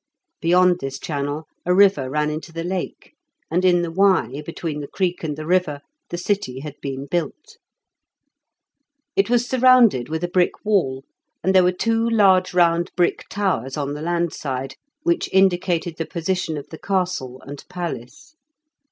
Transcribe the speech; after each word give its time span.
Beyond 0.41 0.79
this 0.79 0.97
channel 0.97 1.45
a 1.63 1.75
river 1.75 2.09
ran 2.09 2.31
into 2.31 2.51
the 2.51 2.63
lake, 2.63 3.13
and 3.51 3.63
in 3.63 3.83
the 3.83 3.91
Y, 3.91 4.41
between 4.43 4.79
the 4.79 4.87
creek 4.87 5.23
and 5.23 5.37
the 5.37 5.45
river, 5.45 5.79
the 6.09 6.17
city 6.17 6.61
had 6.61 6.73
been 6.81 7.05
built. 7.05 7.57
It 9.15 9.29
was 9.29 9.47
surrounded 9.47 10.09
with 10.09 10.23
a 10.23 10.27
brick 10.27 10.65
wall, 10.65 11.03
and 11.43 11.53
there 11.53 11.63
were 11.63 11.71
two 11.71 12.09
large 12.09 12.51
round 12.51 12.89
brick 12.95 13.25
towers 13.29 13.77
on 13.77 13.93
the 13.93 14.01
land 14.01 14.33
side, 14.33 14.73
which 15.03 15.29
indicated 15.31 15.97
the 15.97 16.07
position 16.07 16.57
of 16.57 16.69
the 16.69 16.79
castle 16.79 17.39
and 17.45 17.63
palace. 17.69 18.33